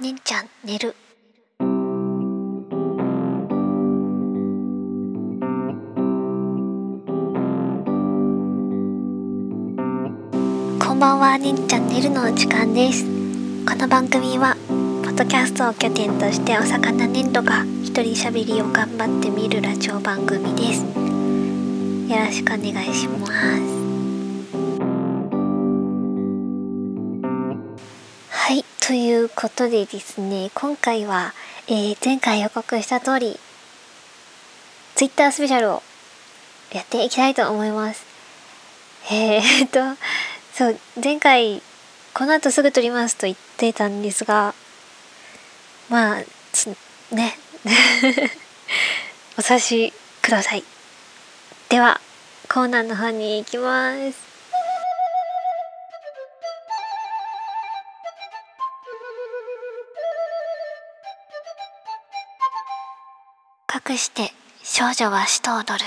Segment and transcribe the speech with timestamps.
[0.00, 0.96] ねんちゃん寝る。
[1.60, 1.64] こ
[10.94, 13.04] んばんはねんちゃん寝るの時間です。
[13.64, 14.56] この番組は
[15.04, 20.82] ポッドキャストを拠点としてお魚粘土が一人喋りを頑張ってみるラジオ番組です。
[20.82, 23.73] よろしくお願いします。
[29.24, 31.32] いうことでですね今回は、
[31.66, 33.38] えー、前回予告した通り
[34.94, 35.82] Twitter スペシャルを
[36.72, 38.04] やっていきたいと思います。
[39.10, 40.00] えー、 っと
[40.52, 41.62] そう前回
[42.12, 44.54] この後すぐ撮りますと言ってたんですが
[45.88, 47.38] まあね
[49.36, 50.64] お察しください。
[51.70, 52.00] では
[52.48, 54.33] コーナーの方に行きます。
[63.86, 64.32] 隠して
[64.62, 65.84] 少女は死と踊る。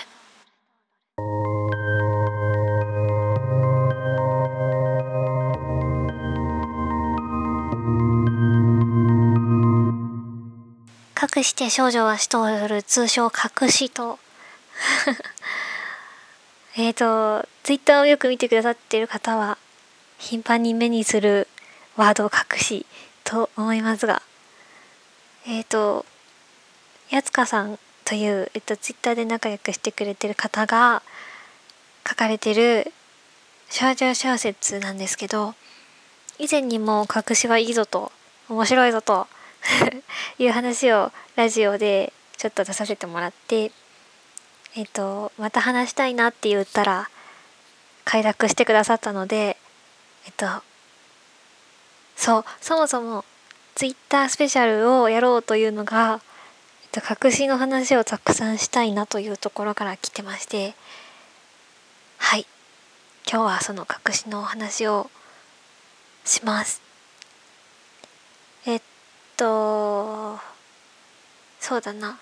[11.19, 14.19] 隠して少女は死と踊る通称隠しと。
[16.77, 19.57] えっとツイッターをよく見てくださっている方は
[20.19, 21.47] 頻繁に目にする
[21.95, 22.85] ワードを隠し
[23.23, 24.21] と思いますが
[25.47, 26.05] えっ、ー、と
[27.09, 31.01] やつかさんという、えっと、ツイッターで仲良くしてくれてる方が
[32.07, 32.93] 書かれてる
[33.69, 35.55] 少女小説なんですけど
[36.39, 38.13] 以前にも隠しはいいぞと
[38.47, 39.27] 面白いぞと
[40.39, 43.73] いう話をラジオでちょっと出させてもらって
[44.75, 47.09] えっ、とまた話したいなって言ったら
[48.05, 49.57] 快諾してくださったので
[50.25, 50.45] えっと
[52.15, 53.25] そうそもそも
[53.75, 56.19] ツイッタースペシャルをやろうというのが、
[56.91, 60.75] と隠しの話をたくさんしたいなというところから来てまして
[62.17, 62.45] はい。
[63.29, 65.09] 今日はその隠しのお話を
[66.25, 66.81] します。
[68.65, 68.81] えっ
[69.35, 70.39] と
[71.59, 72.19] そうだな。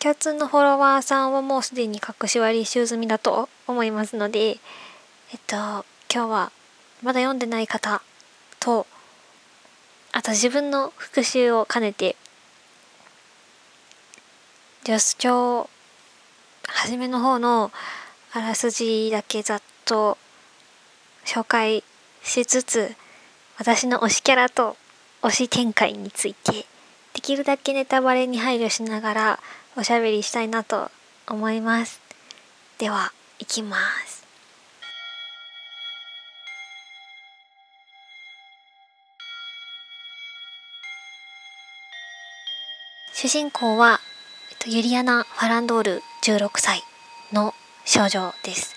[0.00, 4.56] 共通のフォロワーさんはもうすでに隠し割り集済みだと思いますのでえっ
[5.46, 6.52] と今日は
[7.02, 8.00] まだ読んでない方
[8.60, 8.86] と
[10.12, 12.16] あと自分の復習を兼ねて
[14.84, 15.68] 女子長
[16.66, 17.70] 初めの方の
[18.32, 20.16] あらすじだけざっと
[21.24, 21.84] 紹介
[22.22, 22.94] しつつ
[23.58, 24.76] 私の推しキャラと
[25.22, 26.64] 推し展開について
[27.12, 29.40] できるだけネタバレに配慮しながら
[29.76, 30.90] おしゃべりしたいなと
[31.28, 32.00] 思います。
[32.78, 33.76] では行きま
[34.06, 34.20] す。
[43.12, 44.00] 主人公は、
[44.66, 46.82] ユリアナ・ファランドール16歳
[47.32, 47.54] の
[47.86, 48.74] 少女です。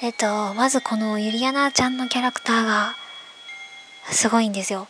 [0.00, 2.94] えっとまずこのユリアナちゃんのキャラクターが
[4.10, 4.88] すごいんですよ。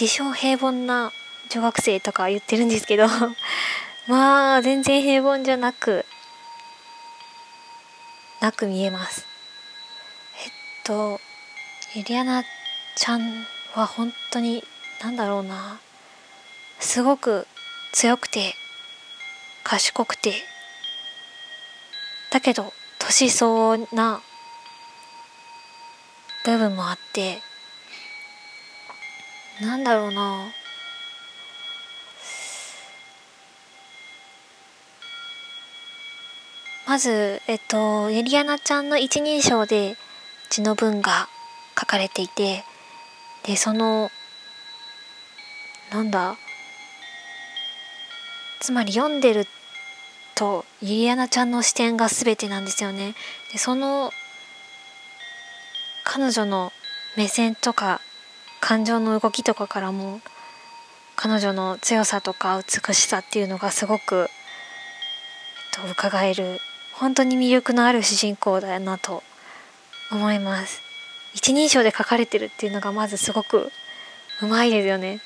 [0.00, 1.10] 自称平凡な
[1.50, 3.08] 女学生とか言ってるんですけど
[4.06, 6.06] まあ全然平凡じゃなく
[8.40, 9.26] なく見えます。
[10.44, 10.50] えっ
[10.84, 11.20] と
[11.94, 12.44] ユリアナ
[12.94, 13.44] ちゃん
[13.74, 14.62] は本当に
[15.02, 15.80] なんだろうな
[16.78, 17.48] すごく
[17.96, 18.54] 強くて
[19.64, 20.34] 賢くて。
[22.30, 24.20] だけど年相応な
[26.44, 27.40] 部分もあって
[29.62, 30.52] なんだろうな。
[36.86, 39.96] まずえっとユリアナちゃんの一人称で
[40.50, 41.30] 字の文が
[41.80, 42.62] 書かれていて
[43.46, 44.10] でその
[45.90, 46.36] なんだ？
[48.60, 49.46] つまり読んでる
[50.34, 53.14] とユリアナちゃんの視点が全てなんですよね。
[53.52, 54.12] でその
[56.04, 56.72] 彼女の
[57.16, 58.00] 目線とか
[58.60, 60.20] 感情の動きとかからも
[61.16, 66.58] 彼女の強さとか美しさっていうのがすごく、えっと、伺える
[66.94, 69.22] 本当に魅力のある主人公だなと
[70.12, 70.80] 思います
[71.34, 73.70] 一人称で書かれてるっていうのがまずすごく
[74.42, 75.20] うまいですよね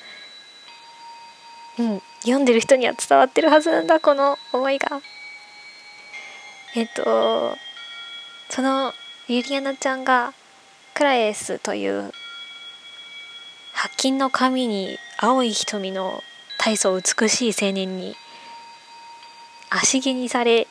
[1.79, 2.01] うん。
[2.21, 5.01] 読んでる人には伝わってるはずなんだこの思いが。
[6.75, 7.57] えっと
[8.49, 8.93] その
[9.27, 10.33] ユリアナちゃんが
[10.93, 12.11] クラエスという
[13.73, 16.21] 白金の髪に青い瞳の
[16.57, 18.15] 大層美しい青年に
[19.69, 20.67] 足毛にされ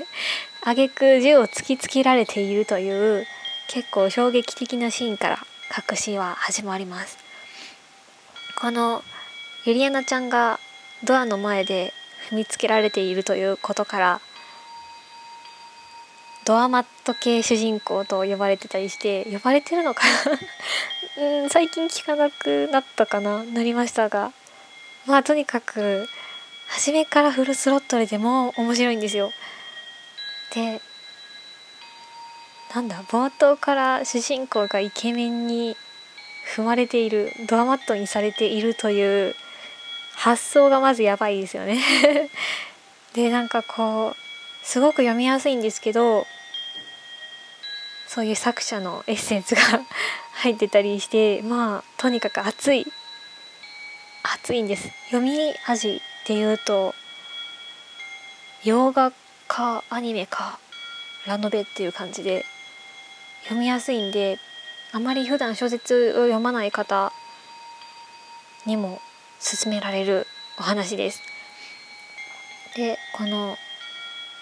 [0.62, 3.26] 挙句銃を突きつけられているという
[3.68, 5.46] 結構衝撃的なシーンから
[5.90, 7.18] 隠しは始まります。
[8.58, 9.04] この
[9.68, 10.58] ユリアナちゃんが
[11.04, 11.92] ドアの前で
[12.30, 14.20] 踏みつけられているということから
[16.46, 20.04] ドアマット系主人公と呼ばれてたりして呼ばれてるのか
[21.20, 21.20] な？
[21.42, 23.44] うん最近聞かなくなったかな？
[23.44, 24.32] なりましたが
[25.04, 26.08] まあとにかく
[26.68, 29.30] 初めからフルスロットルでも面白いんですよ。
[30.54, 30.80] で
[32.74, 35.76] なんだ冒頭から主人公がイケメンに
[36.56, 39.34] 踏まれているドアマットにされているという
[40.18, 41.80] 発想がまずやばいですよね。
[43.14, 46.26] でなんかこうすごく読みやすいんですけど
[48.08, 49.62] そういう作者のエッセンスが
[50.42, 52.84] 入ってたりしてまあとにかく熱い
[54.24, 54.90] 熱いんです。
[55.06, 56.96] 読み味っていうと
[58.64, 59.12] 洋画
[59.46, 60.58] かアニメか
[61.26, 62.44] ラノベっていう感じで
[63.44, 64.40] 読みやすいんで
[64.90, 67.12] あまり普段小説を読まない方
[68.66, 69.00] にも
[69.40, 70.26] 勧められる
[70.58, 71.22] お話です。
[72.76, 73.56] でこの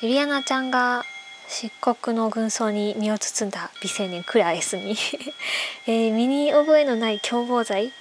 [0.00, 1.04] ユリアナちゃんが
[1.48, 4.96] 漆黒の軍曹に身を包んだ美青年クラエスに
[5.86, 7.92] えー、身に覚えのない共謀罪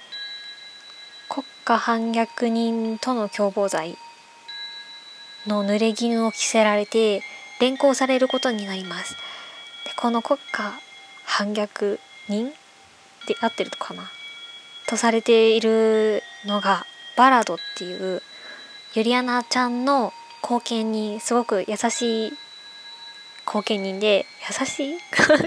[1.28, 3.96] 国家反逆人との共謀罪
[5.46, 7.22] の濡れ衣を着せられて
[7.60, 9.14] 連行されることになります。
[9.14, 10.78] でこの国家
[11.24, 12.52] 反逆人
[13.26, 14.10] で合ってるのかな？
[14.86, 16.86] とされているのが
[17.16, 18.22] バラドっていう
[18.94, 20.12] ユリアナちゃんの
[20.42, 22.32] 後見にすごく優しい
[23.44, 24.26] 後見人で
[24.60, 24.98] 優しい？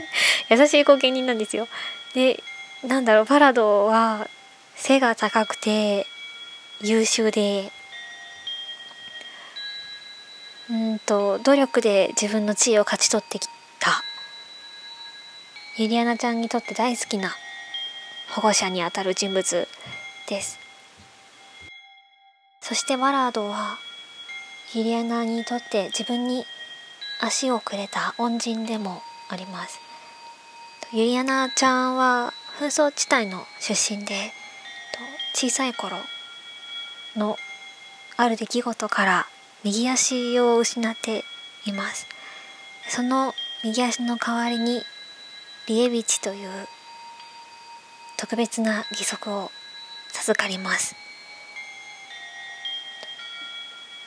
[0.49, 1.67] 優しい後見人なんですよ。
[2.13, 2.41] で
[2.83, 4.27] なんだろうバラドは
[4.75, 6.07] 背が高くて
[6.81, 7.71] 優秀で
[10.69, 13.47] うんと努力で自分の地位を勝ち取ってき
[13.79, 14.03] た。
[15.77, 17.35] ユリアナちゃんにとって大好きな
[18.31, 19.67] 保護者にあたる人物
[20.27, 20.59] です。
[22.61, 23.77] そしてバラードは
[24.73, 26.45] ユリアナにとって自分に
[27.19, 29.79] 足をくれた恩人でもあります。
[30.91, 34.31] ユリアナちゃんは紛争地帯の出身で
[35.35, 35.97] 小さい頃
[37.15, 37.37] の
[38.17, 39.27] ある出来事から
[39.63, 41.23] 右足を失って
[41.65, 42.07] います
[42.89, 43.33] その
[43.63, 44.81] 右足の代わりに
[45.67, 46.49] リエビチという
[48.17, 49.51] 特別な義足を
[50.09, 51.08] 授かります。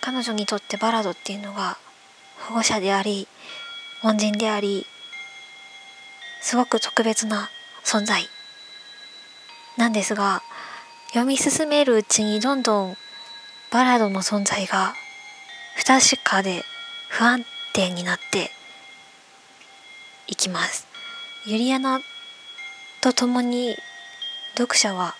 [0.04, 1.78] 彼女にとってバラドっていうのが
[2.48, 3.28] 保護者であり
[4.02, 4.84] 恩人であり
[6.40, 7.50] すごく特別な
[7.84, 8.24] 存在。
[9.78, 10.42] なんですが
[11.10, 12.96] 読み進めるうちにどんどん
[13.70, 14.92] バラドの存在が
[15.76, 16.64] 不確かで
[17.08, 18.50] 不安定になって
[20.26, 20.88] いきます。
[21.46, 22.00] ユリアナ
[23.00, 23.76] と共に
[24.58, 25.14] 読者は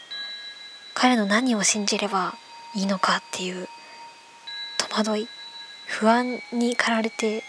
[0.92, 2.34] 彼の何を信じれば
[2.74, 3.68] いいのかっていう
[4.92, 5.28] 戸惑い
[5.86, 7.42] 不安に駆られて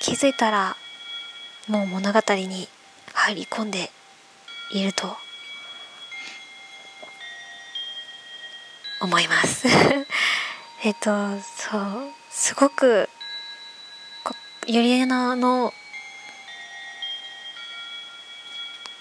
[0.00, 0.76] 気づいたら
[1.66, 2.68] もう物語に
[3.14, 3.90] 入り込んで
[4.70, 5.16] いると
[9.00, 9.66] 思います。
[10.84, 13.08] えっとそうすごく
[14.66, 15.72] ユリエナの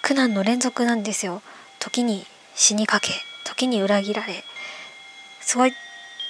[0.01, 1.41] 苦難の連続なんですよ。
[1.79, 3.10] 時に死にかけ
[3.44, 4.44] 時に裏切られ
[5.41, 5.74] すごい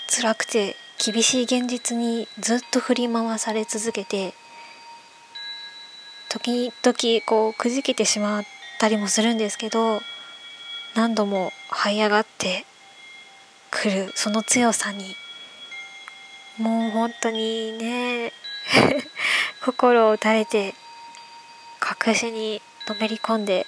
[0.09, 4.33] 辛くて厳しい現実にずっと振り回され続けて
[6.29, 8.43] 時々こうくじけてしまっ
[8.79, 10.01] たりもするんですけど
[10.95, 12.65] 何度も這い上がって
[13.71, 15.15] くるその強さに。
[16.57, 18.33] もう本当にね
[19.63, 20.75] 心を打たれて
[21.79, 23.65] 確信にのめり込んで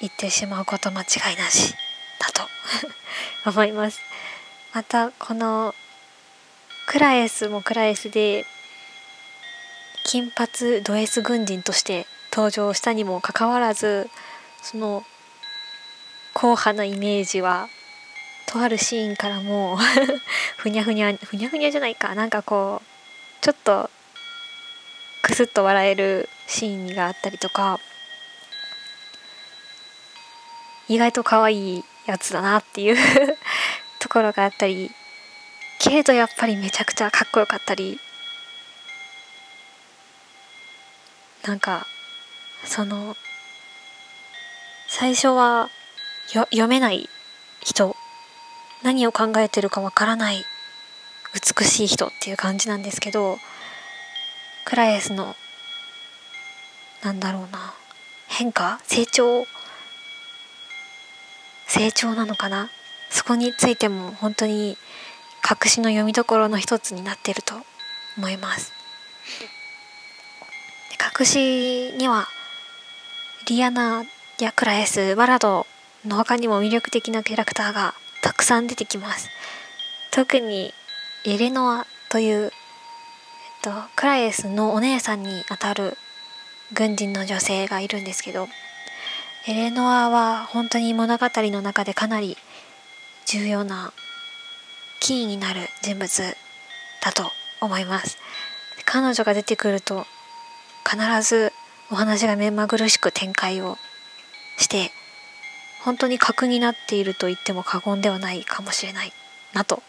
[0.00, 1.74] いってしまうこと間違いなし
[2.18, 2.48] だと
[3.50, 4.00] 思います。
[4.72, 5.74] またこの
[6.86, 8.46] クラエスもクラエスで
[10.04, 14.08] 金髪ド S 軍人として登場したにもかかわらず
[14.62, 15.02] その
[16.32, 17.68] 硬派なイメージは
[18.46, 19.76] とあるシーンからも
[20.56, 22.14] ふにゃふにゃふにゃふにゃじゃないか。
[22.14, 23.90] なんかこうちょっと
[25.22, 27.80] クスッと笑えるシーンがあったりとか
[30.88, 32.96] 意外と可愛いやつだなっていう
[33.98, 34.92] ところがあったり
[35.86, 38.00] けれどやっぱりめちゃくちゃかっこよかったり
[41.46, 41.86] なんか
[42.64, 43.14] その
[44.88, 45.68] 最初は
[46.32, 47.08] 読めない
[47.60, 47.94] 人
[48.82, 50.44] 何を考えてるかわからない
[51.32, 53.38] 美しい人っていう感じなんですけど
[54.64, 55.36] クラエスの
[57.04, 57.74] なんだろうな
[58.26, 59.44] 変化成長
[61.68, 62.70] 成長なのかな
[63.08, 64.76] そこについても本当に
[65.48, 67.54] 隠しの読みどころの一つになっていると
[68.18, 68.72] 思います。
[71.18, 72.26] 隠しには
[73.46, 74.04] リアナ
[74.40, 75.66] やクラエスバラド
[76.04, 79.28] の他にも魅力的なキャラクターがたくさん出てきます。
[80.10, 80.72] 特に
[81.24, 82.50] エレノアという、えっ
[83.62, 85.96] と、クラエスのお姉さんにあたる
[86.72, 88.48] 軍人の女性がいるんですけど
[89.46, 92.36] エレノアは本当に物語の中でかなり
[93.26, 93.92] 重要な
[95.00, 96.36] キーになる人物
[97.02, 98.18] だと思います。
[98.84, 100.06] 彼女が出てくると
[100.88, 101.52] 必ず
[101.90, 103.78] お話が目まぐるしく展開を
[104.58, 104.90] して
[105.84, 109.12] 本当に格になっていると言っても過言ではないかもしれない
[109.52, 109.82] なと。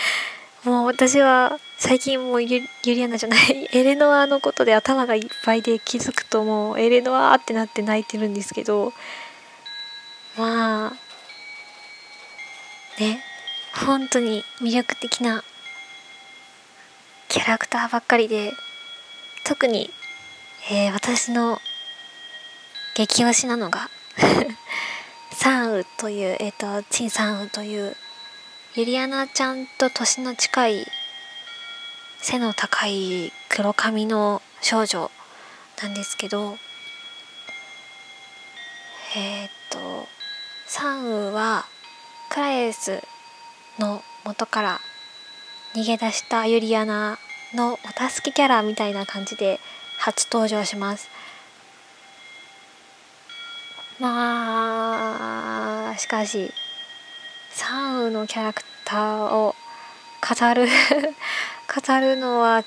[0.64, 8.92] もう私は最近もうユリアナじゃないエレノアのことで頭がいっぱいで気づくともうエレノアってなって泣いてるんですけど
[10.36, 10.92] まあ
[13.00, 13.22] ね。
[13.84, 15.44] 本当に魅力的な
[17.28, 18.52] キャラクターばっかりで
[19.44, 19.90] 特に、
[20.70, 21.58] えー、私の
[22.94, 23.90] 激推しなのが
[25.32, 27.94] サンウという、えっ、ー、と、チンサンウという、
[28.74, 30.86] ユリアナちゃんと年の近い、
[32.22, 35.10] 背の高い黒髪の少女
[35.82, 36.56] なんですけど、
[39.14, 40.08] えっ、ー、と、
[40.66, 41.66] サンウは、
[42.30, 43.02] クラエス
[43.78, 44.80] の元から
[45.74, 47.18] 逃げ出したユリアナ
[47.54, 49.60] のお助けキャラみたいな感じで
[49.98, 51.08] 初登場します。
[53.98, 56.52] まあしかし
[57.50, 59.54] サンウのキャラクターを
[60.20, 60.68] 語る
[61.86, 62.62] 語るのは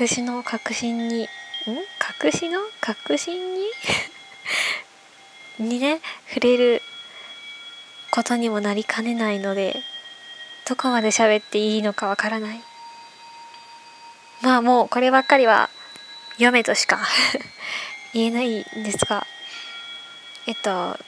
[0.00, 1.26] 隠しの確信にん？
[2.24, 3.66] 隠しの確信に？
[5.58, 6.82] にね触れる
[8.10, 9.82] ことにもなりかねないので
[10.68, 12.60] どこまで喋っていいのかわからない。
[14.42, 15.70] まあもうこればっかりは
[16.32, 17.00] 読めとしか
[18.12, 19.26] 言えないんですが
[20.46, 20.98] えっと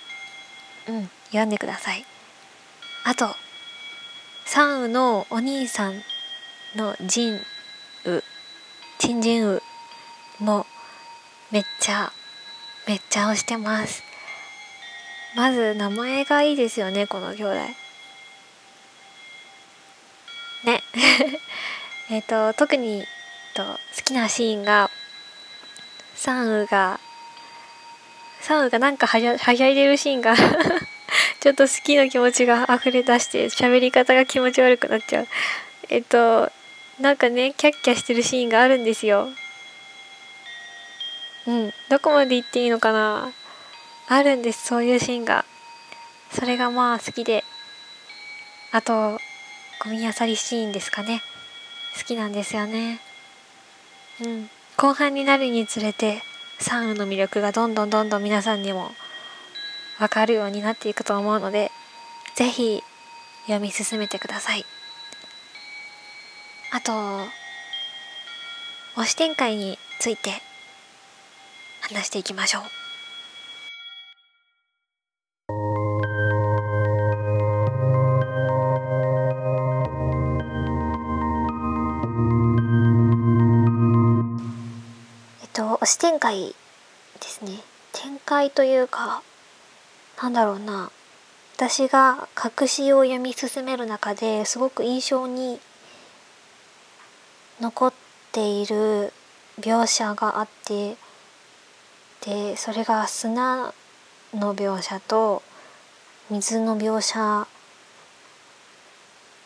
[0.86, 2.04] うん読んでください。
[3.04, 3.34] あと
[4.44, 6.02] サンウのお兄さん
[6.74, 7.40] のジン
[8.04, 8.22] ウ
[8.98, 9.62] チンジンウ
[10.38, 10.66] も
[11.50, 12.12] めっちゃ
[12.86, 14.07] めっちゃ推してます。
[15.34, 17.54] まず名前がいいですよねこの兄弟。
[20.64, 20.82] ね。
[22.10, 23.04] えっと特に
[23.54, 24.90] と好きなシーンが
[26.14, 27.00] サンウが
[28.40, 30.34] サンウがなんかはやはしゃいでるシーンが
[31.40, 35.28] ちょっと好きな気持ちが溢れ出して喋り方が気持ち悪くなっちゃう。
[35.88, 36.50] えっと
[37.00, 39.28] なんかねキャッキャしてるシーンがあるんですよ。
[41.46, 41.74] うん。
[41.88, 43.32] どこまで言っていいのかな。
[44.10, 44.66] あるんです。
[44.66, 45.44] そういうシーンが。
[46.32, 47.44] それがまあ好きで。
[48.72, 49.18] あと
[49.84, 51.22] ゴミあさりシーンですかね。
[51.96, 53.00] 好きなんですよね。
[54.24, 54.50] うん。
[54.76, 56.22] 後半になるにつれて
[56.58, 58.90] サンウの魅力がどんどんどんどん皆さんにも
[59.98, 61.70] 分かるようになっていくと思うので
[62.34, 62.82] 是非
[63.46, 64.64] 読み進めてください。
[66.72, 66.92] あと
[68.96, 70.30] 推し展開について
[71.80, 72.77] 話していきましょう。
[85.88, 86.54] 推し展開
[87.18, 87.60] ですね。
[87.92, 89.22] 展開というか
[90.22, 90.90] なんだろうな。
[91.56, 95.58] 私が隠しを読み進める中ですごく印象に
[97.58, 97.92] 残っ
[98.32, 99.14] ている
[99.60, 100.96] 描写があって
[102.20, 103.72] でそれが砂
[104.34, 105.42] の描写と
[106.28, 107.48] 水の描写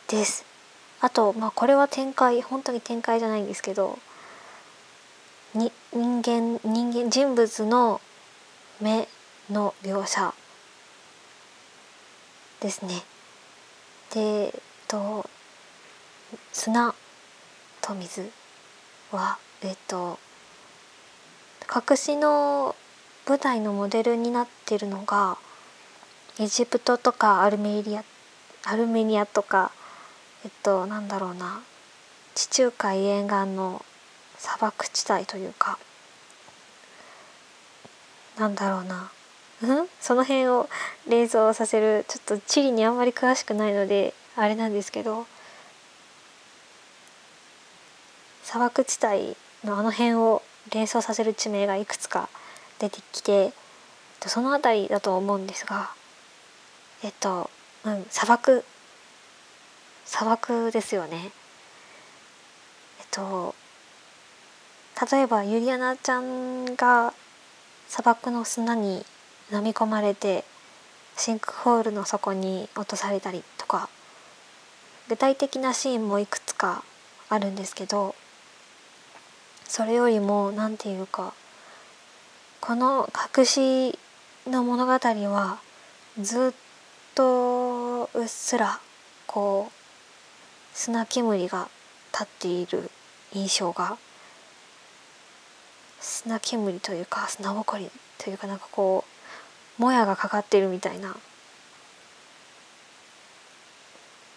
[0.09, 0.45] です。
[1.01, 3.97] あとまあこれは展開本当に展開じゃないんですけど
[5.55, 8.01] に人間人間人物の
[8.81, 9.09] 目
[9.51, 10.35] の描写
[12.61, 13.03] ですね。
[14.15, 14.55] で、
[14.89, 15.29] と、
[16.53, 16.95] 砂
[17.81, 18.31] と水
[19.11, 20.19] はえっと
[21.75, 22.75] 隠しの
[23.27, 25.37] 舞台のモデルになってるのが
[26.39, 28.05] エジプトとかアルメリア
[28.65, 29.73] アルメニアとか
[30.45, 31.61] えっとなんだろうな
[32.35, 33.85] 地中海沿岸の
[34.43, 35.79] 砂漠地帯というか
[38.37, 39.13] なんだろうな。
[40.01, 40.69] その辺を
[41.09, 45.25] 連想させるちょっと地理にあんまり詳しくないのであれなんですけど
[48.43, 52.29] 砂漠地帯のあの辺を連想させる地名がいくつか
[52.81, 53.53] 出てきて
[54.27, 55.91] その辺りだと思うんですが
[57.05, 57.49] えっと
[57.85, 58.65] うん砂漠
[60.05, 61.31] 砂漠ですよね。
[62.99, 63.55] えっと
[65.01, 67.15] 例えばユリアナちゃんが
[67.89, 69.05] 砂漠の砂に
[69.53, 70.45] 飲み込まれて
[71.17, 73.89] シンクホールの底に落とされたりとか
[75.09, 76.85] 具体的なシーンもいくつか
[77.29, 78.15] あるんですけど
[79.65, 81.35] それよりも何て言うか
[82.61, 83.99] この隠し
[84.47, 85.59] の物語は
[86.21, 86.53] ずっ
[87.15, 88.81] とうっすら
[89.27, 91.69] こう砂煙が
[92.13, 92.91] 立っている
[93.33, 93.99] 印象が
[96.03, 99.05] 砂煙というか砂ぼこりというかなんかこ
[99.79, 101.17] うもやがかかってるみたいな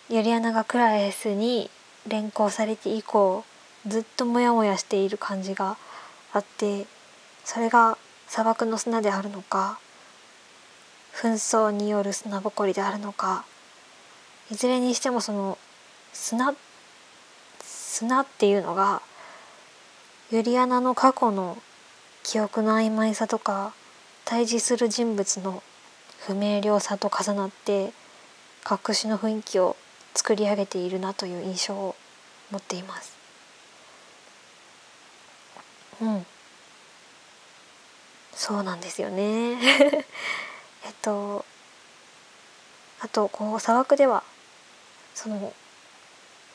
[0.10, 1.72] ユリアナがクラエスに
[2.08, 3.44] 連行されて以降
[3.88, 5.78] ずっとモヤモヤしている感じが
[6.34, 6.86] あって
[7.44, 9.80] それが砂漠の砂であるのか
[11.16, 13.46] 紛争による砂ぼこりであるのか
[14.52, 15.58] いずれにしてもその
[16.14, 16.54] 砂
[17.62, 19.02] 砂っていうのが
[20.36, 21.58] ユリアナの過去の
[22.22, 23.74] 記憶の曖昧さとか
[24.26, 25.64] 対峙する人物の
[26.28, 27.94] 不明瞭さと重なって
[28.70, 29.78] 隠しの雰囲気を
[30.14, 31.96] 作り上げているなという印象を
[32.52, 33.18] 持っています。
[36.02, 36.26] うん、
[38.34, 39.54] そうなんですよね
[40.84, 41.46] えっと
[43.00, 44.22] あとこう砂漠では
[45.14, 45.54] その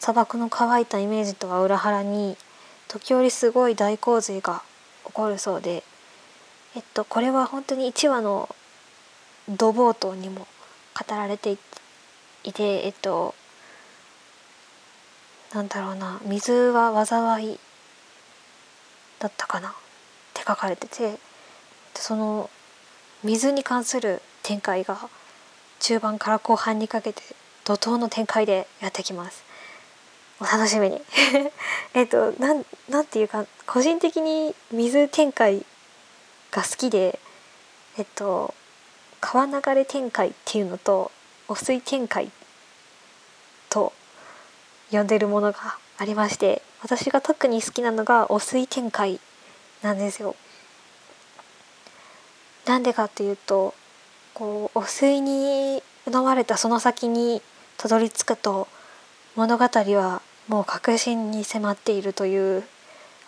[0.00, 2.36] 砂漠の乾いたイメージとは裏腹に
[2.90, 4.64] 時折すごい大洪水が
[5.06, 5.84] 起こるそうで
[6.74, 8.48] えっとこれは本当に1話の
[9.48, 10.48] 土冒頭にも
[10.98, 11.56] 語られて
[12.42, 13.36] いてえっと
[15.54, 17.58] なんだろうな水は災い
[19.20, 19.72] だったかなっ
[20.34, 21.16] て書かれてて
[21.94, 22.50] その
[23.22, 24.98] 水に関する展開が
[25.78, 27.22] 中盤から後半にかけて
[27.64, 29.49] 怒涛の展開でやってきます。
[30.40, 31.00] お楽しみに
[31.92, 35.64] えっとなんなんていうか個人的に水展開
[36.50, 37.18] が好きで
[37.98, 38.54] えっと
[39.20, 41.12] 川流れ展開っていうのと
[41.46, 42.30] 汚水展開
[43.68, 43.92] と
[44.90, 49.20] 呼んでるものがありまして私が特に好きなのが汚水展開
[49.82, 50.34] なんですよ。
[52.64, 53.74] なんでかっていうと
[54.32, 57.42] こう汚水に飲まれたその先に
[57.76, 58.68] たどり着くと
[59.36, 62.64] 物語はもう確信に迫っているという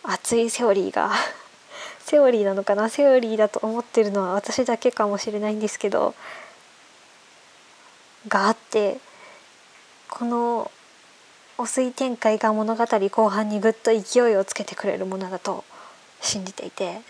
[0.02, 1.12] 熱いセオリーが
[2.04, 2.88] セオリーなのかな？
[2.88, 6.16] セオリーだと思ってるのは私だけかもしれないんですけど
[8.26, 8.98] があって
[10.10, 10.68] この
[11.58, 15.62] 汚水展開が物語後半にぐっと勢いをつけてくれるものだと
[16.20, 17.02] 信じていて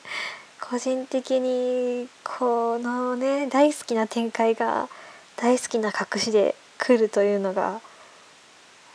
[0.62, 4.88] 個人的にこのね大好きな展開が
[5.36, 7.82] 大好きな隠しで来るというのが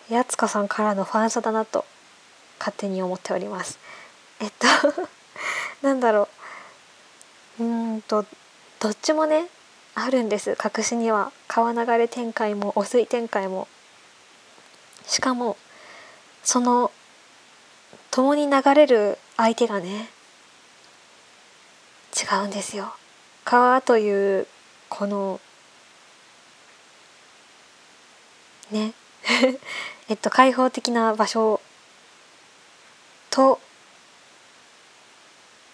[0.10, 1.86] やつこさんからのファンサだなと
[2.60, 3.80] 勝手に思っております。
[4.40, 4.68] えっと
[5.82, 6.28] なんだろ
[7.60, 7.64] う。
[7.64, 8.26] うんと
[8.80, 9.48] どっちもね
[9.96, 10.58] あるんです。
[10.62, 11.32] 隠しには。
[11.48, 13.68] 川流れ展開も汚水展開も。
[15.06, 15.58] しかも
[16.44, 16.92] その
[18.12, 20.10] 共に流れる相手がね
[22.16, 22.94] 違うんですよ。
[23.46, 24.48] 川という
[24.90, 25.40] この
[28.72, 28.94] ね
[30.10, 31.62] えっと開放的な場所
[33.30, 33.60] と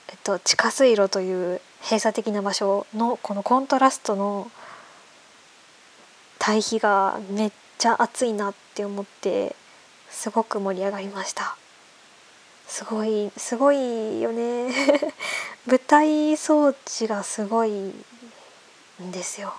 [0.07, 4.51] えっと地下水路という閉鎖的な場所のこのコントラストの
[6.37, 9.55] 対比がめっちゃ熱いなって思って
[10.09, 11.55] すごく盛り上がりました。
[12.67, 14.69] すごいすごいよね。
[15.65, 19.53] 舞台装置がすごいんですよ。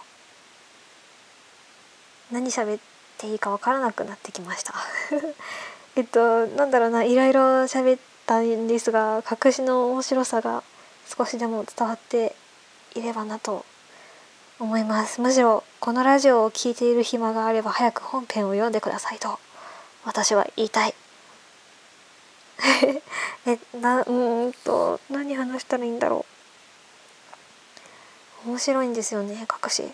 [2.31, 2.81] 何喋っ
[3.20, 4.74] ていいか分からなくなってきました。
[5.96, 10.62] えっとなんだろうないろいろ喋ったんですが隠しの面白さが
[11.06, 12.35] 少しでも伝わって
[12.94, 13.66] いればなと
[14.59, 15.20] 思います。
[15.20, 19.38] むしろこのラジオを聴いている暇があれば早く本編を読んでくださいと
[20.04, 20.94] 私は言いたい。
[23.46, 26.24] えなうんと何話したらいいんだろ
[28.46, 28.48] う。
[28.48, 29.92] 面白いんですよね隠し。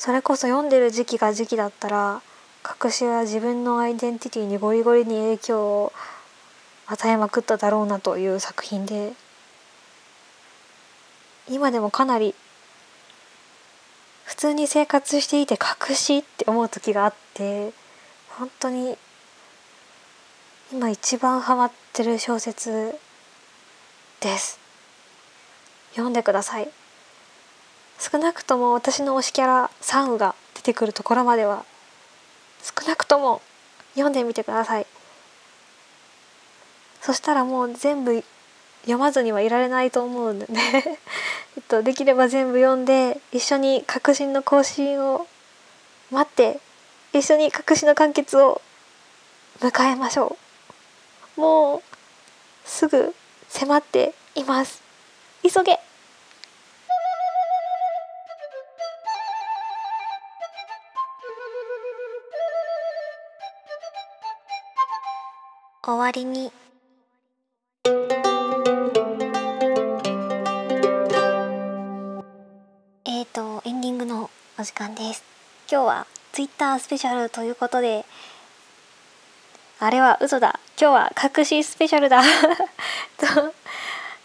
[0.00, 2.22] それこそ読んでる時期が時期だったら
[2.64, 5.92] 隠しは自分のアイデンティティにゴリゴリに影響を
[6.86, 9.12] 与えまくっただろうなという作品で
[11.50, 12.34] 今でもかなり
[14.24, 15.58] 普通に生活していて
[15.88, 17.74] 隠しって思う時があって
[18.38, 18.96] 本当に
[20.72, 22.94] 今一番ハマってる小説
[24.20, 24.58] です。
[25.90, 26.79] 読んでください。
[28.00, 31.66] 少なくとも私の推しキャラサンウが出てくるところまでは
[32.62, 33.42] 少なくとも
[33.92, 34.86] 読んでみてください。
[37.02, 38.24] そしたらもう全部
[38.82, 40.46] 読まずにはいられないと思うんで
[41.56, 45.26] えっとできれば全部読んで一緒に革新の更新を
[46.10, 46.60] 待って
[47.12, 48.62] 一緒に革新の完結を
[49.60, 50.38] 迎えましょ
[51.36, 51.40] う。
[51.40, 51.82] もう
[52.64, 53.14] すぐ
[53.48, 54.82] 迫っています。
[55.42, 55.89] 急げ！
[65.96, 66.52] 終わりに。
[73.04, 75.24] えーとエンディングのお時間です。
[75.70, 78.04] 今日はツイッタースペシャルということで
[79.78, 80.60] あれは嘘だ。
[80.80, 82.22] 今日は隠しスペシャルだ。
[83.18, 83.54] と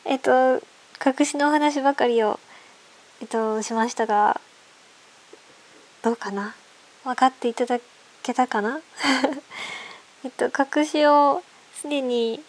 [0.06, 0.62] えっと
[1.06, 2.40] 隠しのお話ばかりを
[3.22, 4.40] えっとしましたが
[6.04, 6.54] どうかな？
[7.04, 7.80] 分かっていただ
[8.22, 8.80] けたかな？
[10.24, 11.44] えっと隠しを
[11.76, 12.42] すでに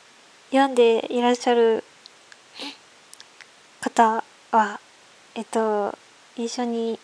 [0.50, 1.84] 読んでいらっしゃる
[3.80, 4.80] 方は
[5.34, 5.96] えっと
[6.36, 6.98] 一緒に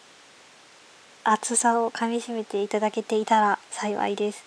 [1.24, 4.44] 厚さをかみしめていただけていたら幸いです。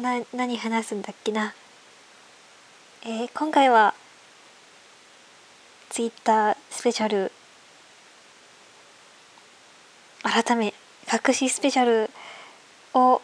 [0.00, 1.54] な何話すんだっけな？
[3.04, 3.94] えー、今回は
[5.90, 7.32] ツイッタースペシャル
[10.22, 10.74] 改め
[11.28, 12.10] 隠しスペシャル
[12.94, 13.22] を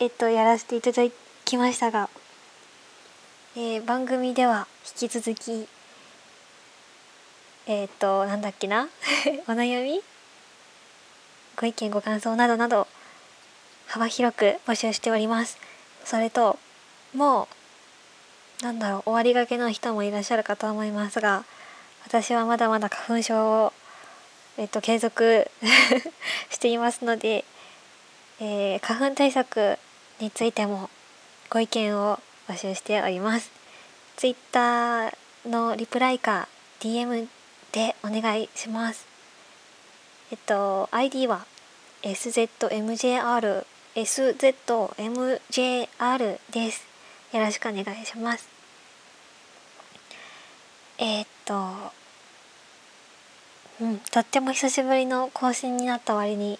[0.00, 1.12] えっとやらせていただい
[1.44, 2.08] きましたが、
[3.56, 4.66] えー、番組では
[5.00, 5.68] 引き続き
[7.66, 8.88] えっ、となんだっけな
[9.48, 10.02] お悩み
[11.56, 12.86] ご意見ご感想などなど
[13.86, 15.56] 幅広く募集しております。
[16.04, 16.58] それと
[17.14, 17.48] も
[18.60, 21.44] うなんだろう終わりがけの人もいらっしゃるかと思いますが
[22.04, 23.72] 私はまだまだ花粉症を
[24.58, 25.50] えっと継続
[26.50, 27.44] していますので、
[28.40, 29.78] えー、花粉対策
[30.20, 30.90] についても
[31.54, 33.52] ご意見を募集しております
[34.16, 35.16] ツイッター
[35.48, 36.48] のリプライか
[36.80, 37.28] DM
[37.70, 39.06] でお願いします。
[40.32, 41.46] えっと ID は
[42.02, 43.64] SZMJR
[43.94, 44.98] SZMJR
[46.50, 46.88] です。
[47.32, 48.48] よろしくお願いします。
[50.98, 51.54] えー、っと
[53.80, 56.58] うんとっても久しぶりの更新になった割に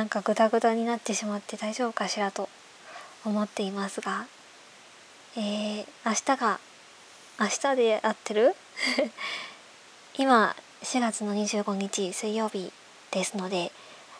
[0.00, 2.48] なんかグダグダになってしまって大丈夫かしらと
[3.22, 4.24] 思っていますが、
[5.36, 6.58] えー、明日が
[7.38, 8.56] 明日で合ってる？
[10.16, 12.72] 今4月の25日水曜日
[13.10, 13.72] ですので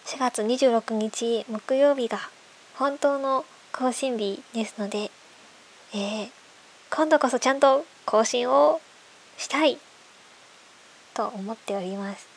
[0.04, 2.28] 4月26日木曜日が
[2.74, 5.10] 本当の更新日ですので、
[5.94, 6.30] えー、
[6.90, 8.82] 今度こそちゃんと更新を
[9.38, 9.78] したい
[11.14, 12.28] と思っております。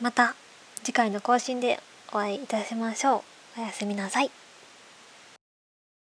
[0.00, 0.36] また
[0.84, 1.80] 次回の更新で
[2.12, 3.24] お会いいたしましょ
[3.56, 3.60] う。
[3.60, 4.30] おやすみなさい。